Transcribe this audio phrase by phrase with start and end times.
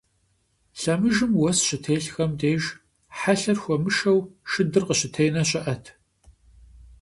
[0.79, 2.63] Лъэмыжым уэс щытелъхэм деж,
[3.17, 5.85] хьэлъэр хуэмышэу, шыдыр къыщытенэ щыӀэт.